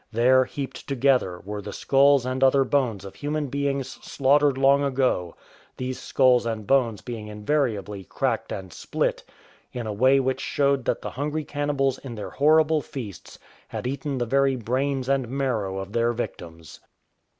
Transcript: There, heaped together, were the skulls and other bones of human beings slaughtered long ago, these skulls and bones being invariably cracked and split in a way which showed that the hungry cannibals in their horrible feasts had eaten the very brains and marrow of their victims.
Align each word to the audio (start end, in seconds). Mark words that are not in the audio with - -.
There, 0.11 0.45
heaped 0.45 0.87
together, 0.87 1.39
were 1.45 1.61
the 1.61 1.71
skulls 1.71 2.25
and 2.25 2.43
other 2.43 2.63
bones 2.63 3.05
of 3.05 3.13
human 3.13 3.49
beings 3.49 3.87
slaughtered 4.01 4.57
long 4.57 4.83
ago, 4.83 5.35
these 5.77 5.99
skulls 5.99 6.43
and 6.43 6.65
bones 6.65 7.01
being 7.01 7.27
invariably 7.27 8.05
cracked 8.05 8.51
and 8.51 8.73
split 8.73 9.23
in 9.73 9.85
a 9.85 9.93
way 9.93 10.19
which 10.19 10.41
showed 10.41 10.85
that 10.85 11.03
the 11.03 11.11
hungry 11.11 11.43
cannibals 11.43 11.99
in 11.99 12.15
their 12.15 12.31
horrible 12.31 12.81
feasts 12.81 13.37
had 13.67 13.85
eaten 13.85 14.17
the 14.17 14.25
very 14.25 14.55
brains 14.55 15.07
and 15.07 15.29
marrow 15.29 15.77
of 15.77 15.93
their 15.93 16.13
victims. 16.13 16.79